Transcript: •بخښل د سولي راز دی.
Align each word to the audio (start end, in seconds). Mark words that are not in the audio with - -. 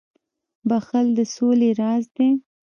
•بخښل 0.69 1.07
د 1.17 1.19
سولي 1.35 1.69
راز 1.81 2.03
دی. 2.17 2.29